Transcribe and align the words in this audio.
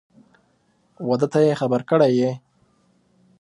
واده 1.07 1.27
ته 1.33 1.39
یې 1.47 1.53
خبر 1.61 1.81
کړی 1.89 2.11
یې؟ 2.19 2.31